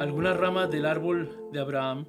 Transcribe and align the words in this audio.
Algunas 0.00 0.36
ramas 0.36 0.70
del 0.70 0.86
árbol 0.86 1.36
de 1.50 1.58
Abraham, 1.58 2.06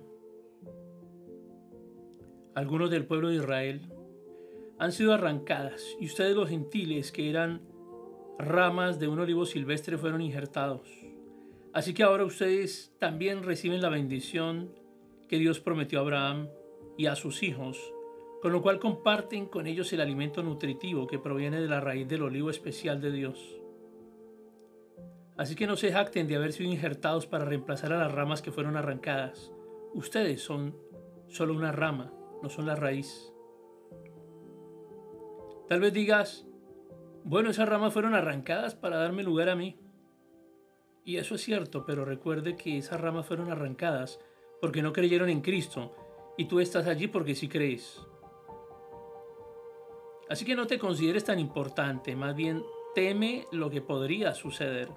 algunos 2.53 2.91
del 2.91 3.07
pueblo 3.07 3.29
de 3.29 3.37
Israel, 3.37 3.91
han 4.77 4.91
sido 4.91 5.11
arrancadas 5.11 5.83
y 5.99 6.05
ustedes 6.05 6.35
los 6.35 6.49
gentiles 6.49 7.11
que 7.11 7.31
eran 7.31 7.61
ramas 8.37 8.99
de 8.99 9.07
un 9.07 9.17
olivo 9.17 9.47
silvestre 9.47 9.97
fueron 9.97 10.21
injertados. 10.21 10.87
Así 11.73 11.95
que 11.95 12.03
ahora 12.03 12.25
ustedes 12.25 12.93
también 12.99 13.41
reciben 13.41 13.81
la 13.81 13.89
bendición 13.89 14.71
que 15.27 15.39
Dios 15.39 15.59
prometió 15.59 15.97
a 15.97 16.03
Abraham 16.03 16.47
y 16.95 17.07
a 17.07 17.15
sus 17.15 17.41
hijos, 17.41 17.79
con 18.43 18.51
lo 18.51 18.61
cual 18.61 18.77
comparten 18.77 19.47
con 19.47 19.65
ellos 19.65 19.91
el 19.93 20.01
alimento 20.01 20.43
nutritivo 20.43 21.07
que 21.07 21.17
proviene 21.17 21.59
de 21.59 21.67
la 21.67 21.81
raíz 21.81 22.07
del 22.07 22.21
olivo 22.21 22.51
especial 22.51 23.01
de 23.01 23.11
Dios. 23.11 23.59
Así 25.39 25.55
que 25.55 25.67
no 25.67 25.77
se 25.77 25.93
jacten 25.93 26.27
de 26.27 26.35
haber 26.35 26.51
sido 26.51 26.69
injertados 26.69 27.25
para 27.25 27.45
reemplazar 27.45 27.93
a 27.93 27.97
las 27.97 28.11
ramas 28.11 28.41
que 28.41 28.51
fueron 28.51 28.75
arrancadas. 28.75 29.53
Ustedes 29.93 30.41
son 30.41 30.75
solo 31.29 31.53
una 31.53 31.71
rama, 31.71 32.11
no 32.43 32.49
son 32.49 32.65
la 32.65 32.75
raíz. 32.75 33.33
Tal 35.69 35.79
vez 35.79 35.93
digas, 35.93 36.45
bueno, 37.23 37.51
esas 37.51 37.69
ramas 37.69 37.93
fueron 37.93 38.15
arrancadas 38.15 38.75
para 38.75 38.97
darme 38.97 39.23
lugar 39.23 39.47
a 39.47 39.55
mí. 39.55 39.79
Y 41.05 41.15
eso 41.15 41.35
es 41.35 41.41
cierto, 41.41 41.85
pero 41.85 42.03
recuerde 42.03 42.57
que 42.57 42.77
esas 42.77 42.99
ramas 42.99 43.25
fueron 43.25 43.49
arrancadas 43.49 44.19
porque 44.59 44.81
no 44.81 44.91
creyeron 44.91 45.29
en 45.29 45.39
Cristo 45.39 45.95
y 46.37 46.49
tú 46.49 46.59
estás 46.59 46.85
allí 46.85 47.07
porque 47.07 47.33
sí 47.33 47.47
crees. 47.47 48.01
Así 50.27 50.43
que 50.43 50.57
no 50.57 50.67
te 50.67 50.77
consideres 50.77 51.23
tan 51.23 51.39
importante, 51.39 52.13
más 52.17 52.35
bien 52.35 52.61
teme 52.93 53.45
lo 53.53 53.69
que 53.69 53.79
podría 53.79 54.33
suceder. 54.33 54.89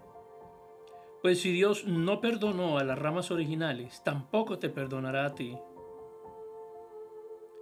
Pues 1.23 1.41
si 1.41 1.53
Dios 1.53 1.87
no 1.87 2.21
perdonó 2.21 2.79
a 2.79 2.85
las 2.85 2.99
ramas 2.99 3.31
originales, 3.31 4.03
tampoco 4.05 4.59
te 4.59 4.69
perdonará 4.69 5.25
a 5.25 5.35
ti. 5.37 5.57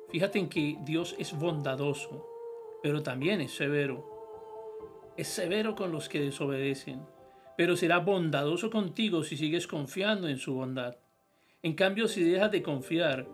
Fíjate 0.09 0.39
en 0.39 0.49
que 0.49 0.79
Dios 0.81 1.15
es 1.19 1.39
bondadoso, 1.39 2.27
pero 2.83 3.03
también 3.03 3.43
es 3.43 3.53
severo. 3.53 5.13
Es 5.19 5.29
severo 5.29 5.75
con 5.75 5.93
los 5.93 6.09
que 6.09 6.21
desobedecen, 6.21 7.03
pero 7.59 7.77
será 7.77 7.99
bondadoso 7.99 8.71
contigo 8.71 9.25
si 9.25 9.37
sigues 9.37 9.67
confiando 9.67 10.27
en 10.29 10.39
su 10.39 10.55
bondad. 10.55 10.97
En 11.63 11.75
cambio, 11.75 12.09
si 12.09 12.25
dejas 12.25 12.51
de 12.51 12.63
confiar, 12.63 13.29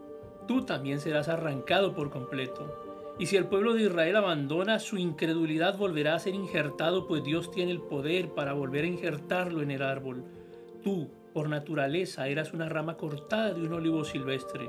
tú 0.48 0.66
también 0.66 0.98
serás 0.98 1.28
arrancado 1.28 1.94
por 1.94 2.10
completo. 2.10 2.86
Y 3.19 3.27
si 3.27 3.36
el 3.36 3.47
pueblo 3.47 3.72
de 3.72 3.84
Israel 3.84 4.17
abandona 4.17 4.78
su 4.78 4.98
incredulidad, 4.98 5.78
volverá 5.78 6.14
a 6.14 6.19
ser 6.19 6.34
injertado, 6.34 7.06
pues 7.06 7.25
Dios 7.25 7.50
tiene 7.50 7.72
el 7.72 7.81
poder 7.81 8.31
para 8.31 8.53
volver 8.53 8.84
a 8.84 8.89
injertarlo 8.89 9.62
en 9.62 9.70
el 9.70 9.83
árbol. 9.83 10.25
Tú, 10.83 11.09
por 11.33 11.48
naturaleza, 11.48 12.28
eras 12.28 12.53
una 12.53 12.69
rama 12.69 12.98
cortada 12.98 13.55
de 13.55 13.62
un 13.62 13.72
olivo 13.72 14.05
silvestre. 14.05 14.69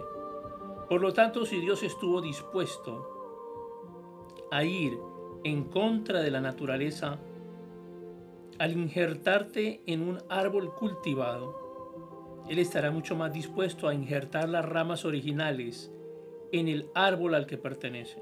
Por 0.87 1.01
lo 1.01 1.11
tanto, 1.11 1.45
si 1.45 1.59
Dios 1.59 1.83
estuvo 1.83 2.21
dispuesto 2.21 3.05
a 4.49 4.63
ir 4.63 4.97
en 5.43 5.65
contra 5.65 6.21
de 6.21 6.31
la 6.31 6.39
naturaleza, 6.39 7.19
al 8.59 8.71
injertarte 8.71 9.81
en 9.85 10.01
un 10.01 10.19
árbol 10.29 10.73
cultivado, 10.73 12.45
Él 12.49 12.59
estará 12.59 12.91
mucho 12.91 13.17
más 13.17 13.33
dispuesto 13.33 13.89
a 13.89 13.93
injertar 13.93 14.47
las 14.47 14.63
ramas 14.63 15.03
originales 15.03 15.91
en 16.53 16.69
el 16.69 16.89
árbol 16.95 17.35
al 17.35 17.45
que 17.45 17.57
pertenece. 17.57 18.21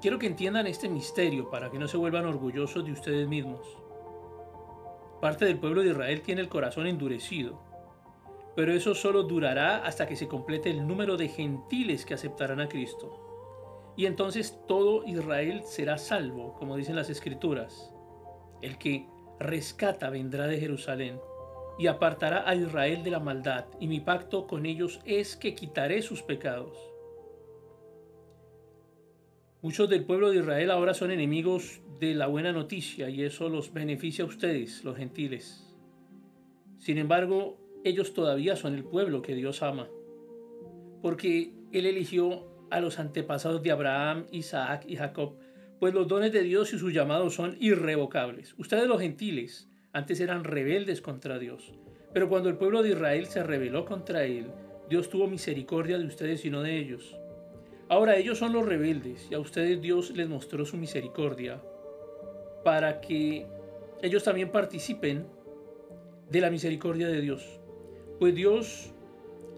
Quiero 0.00 0.18
que 0.18 0.26
entiendan 0.26 0.66
este 0.66 0.88
misterio 0.88 1.50
para 1.50 1.70
que 1.70 1.78
no 1.78 1.86
se 1.86 1.98
vuelvan 1.98 2.24
orgullosos 2.24 2.86
de 2.86 2.92
ustedes 2.92 3.28
mismos. 3.28 3.76
Parte 5.20 5.44
del 5.44 5.58
pueblo 5.58 5.82
de 5.82 5.90
Israel 5.90 6.22
tiene 6.22 6.40
el 6.40 6.48
corazón 6.48 6.86
endurecido, 6.86 7.60
pero 8.56 8.72
eso 8.72 8.94
solo 8.94 9.24
durará 9.24 9.84
hasta 9.84 10.06
que 10.06 10.16
se 10.16 10.26
complete 10.26 10.70
el 10.70 10.86
número 10.86 11.18
de 11.18 11.28
gentiles 11.28 12.06
que 12.06 12.14
aceptarán 12.14 12.60
a 12.60 12.68
Cristo. 12.68 13.92
Y 13.94 14.06
entonces 14.06 14.58
todo 14.66 15.04
Israel 15.04 15.64
será 15.66 15.98
salvo, 15.98 16.54
como 16.54 16.76
dicen 16.76 16.96
las 16.96 17.10
escrituras. 17.10 17.92
El 18.62 18.78
que 18.78 19.06
rescata 19.38 20.08
vendrá 20.08 20.46
de 20.46 20.58
Jerusalén 20.58 21.20
y 21.78 21.88
apartará 21.88 22.48
a 22.48 22.54
Israel 22.54 23.02
de 23.02 23.10
la 23.10 23.20
maldad, 23.20 23.66
y 23.78 23.86
mi 23.86 24.00
pacto 24.00 24.46
con 24.46 24.64
ellos 24.64 25.00
es 25.04 25.36
que 25.36 25.54
quitaré 25.54 26.00
sus 26.00 26.22
pecados. 26.22 26.78
Muchos 29.62 29.90
del 29.90 30.04
pueblo 30.04 30.30
de 30.30 30.38
Israel 30.38 30.70
ahora 30.70 30.94
son 30.94 31.10
enemigos 31.10 31.82
de 31.98 32.14
la 32.14 32.28
buena 32.28 32.50
noticia 32.50 33.10
y 33.10 33.24
eso 33.24 33.50
los 33.50 33.74
beneficia 33.74 34.24
a 34.24 34.26
ustedes, 34.26 34.82
los 34.84 34.96
gentiles. 34.96 35.76
Sin 36.78 36.96
embargo, 36.96 37.58
ellos 37.84 38.14
todavía 38.14 38.56
son 38.56 38.74
el 38.74 38.84
pueblo 38.84 39.20
que 39.20 39.34
Dios 39.34 39.62
ama, 39.62 39.90
porque 41.02 41.52
Él 41.72 41.84
eligió 41.84 42.48
a 42.70 42.80
los 42.80 42.98
antepasados 42.98 43.62
de 43.62 43.70
Abraham, 43.70 44.24
Isaac 44.30 44.86
y 44.88 44.96
Jacob, 44.96 45.34
pues 45.78 45.92
los 45.92 46.08
dones 46.08 46.32
de 46.32 46.42
Dios 46.42 46.72
y 46.72 46.78
sus 46.78 46.94
llamados 46.94 47.34
son 47.34 47.58
irrevocables. 47.60 48.54
Ustedes 48.56 48.88
los 48.88 49.02
gentiles 49.02 49.68
antes 49.92 50.20
eran 50.20 50.44
rebeldes 50.44 51.02
contra 51.02 51.38
Dios, 51.38 51.74
pero 52.14 52.30
cuando 52.30 52.48
el 52.48 52.56
pueblo 52.56 52.82
de 52.82 52.92
Israel 52.92 53.26
se 53.26 53.42
rebeló 53.42 53.84
contra 53.84 54.24
Él, 54.24 54.46
Dios 54.88 55.10
tuvo 55.10 55.26
misericordia 55.26 55.98
de 55.98 56.06
ustedes 56.06 56.46
y 56.46 56.50
no 56.50 56.62
de 56.62 56.78
ellos 56.78 57.19
Ahora 57.90 58.16
ellos 58.16 58.38
son 58.38 58.52
los 58.52 58.64
rebeldes 58.64 59.26
y 59.32 59.34
a 59.34 59.40
ustedes 59.40 59.82
Dios 59.82 60.12
les 60.12 60.28
mostró 60.28 60.64
su 60.64 60.76
misericordia 60.76 61.60
para 62.62 63.00
que 63.00 63.48
ellos 64.00 64.22
también 64.22 64.52
participen 64.52 65.26
de 66.30 66.40
la 66.40 66.50
misericordia 66.50 67.08
de 67.08 67.20
Dios. 67.20 67.60
Pues 68.20 68.32
Dios 68.32 68.94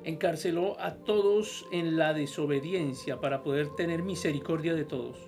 encarceló 0.04 0.80
a 0.80 0.94
todos 0.94 1.66
en 1.72 1.98
la 1.98 2.14
desobediencia 2.14 3.20
para 3.20 3.42
poder 3.42 3.68
tener 3.76 4.02
misericordia 4.02 4.72
de 4.72 4.86
todos. 4.86 5.18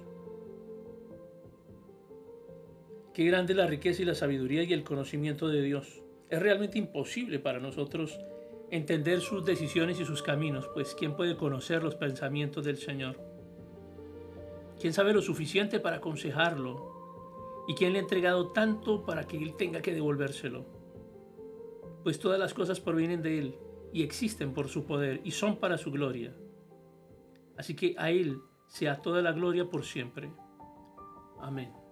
Qué 3.13 3.27
grande 3.27 3.53
la 3.53 3.67
riqueza 3.67 4.01
y 4.01 4.07
la 4.07 4.15
sabiduría 4.15 4.63
y 4.63 4.73
el 4.73 4.83
conocimiento 4.83 5.49
de 5.49 5.61
Dios. 5.61 6.03
Es 6.31 6.41
realmente 6.41 6.79
imposible 6.79 7.39
para 7.39 7.61
nosotros 7.61 8.19
entender 8.71 9.21
sus 9.21 9.45
decisiones 9.45 10.01
y 10.01 10.05
sus 10.05 10.23
caminos, 10.23 10.69
pues 10.75 10.95
¿quién 10.95 11.17
puede 11.17 11.37
conocer 11.37 11.83
los 11.83 11.95
pensamientos 11.95 12.65
del 12.65 12.79
Señor? 12.79 13.19
¿Quién 14.81 14.93
sabe 14.93 15.13
lo 15.13 15.23
suficiente 15.23 15.81
para 15.81 15.97
aconsejarlo? 15.97 17.65
¿Y 17.69 17.75
quién 17.75 17.93
le 17.93 17.99
ha 17.99 18.03
entregado 18.03 18.53
tanto 18.53 19.05
para 19.05 19.25
que 19.25 19.39
Él 19.39 19.57
tenga 19.57 19.81
que 19.81 19.95
devolvérselo? 19.95 20.67
Pues 22.03 22.19
todas 22.19 22.39
las 22.39 22.53
cosas 22.53 22.81
provienen 22.81 23.23
de 23.23 23.39
Él 23.39 23.59
y 23.93 24.03
existen 24.03 24.53
por 24.53 24.69
su 24.69 24.85
poder 24.85 25.21
y 25.25 25.31
son 25.31 25.57
para 25.57 25.79
su 25.79 25.91
gloria. 25.91 26.35
Así 27.57 27.75
que 27.75 27.95
a 27.97 28.11
Él 28.11 28.41
sea 28.67 29.01
toda 29.01 29.23
la 29.23 29.33
gloria 29.33 29.71
por 29.71 29.85
siempre. 29.85 30.33
Amén. 31.41 31.84